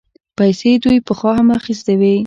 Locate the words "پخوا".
1.07-1.31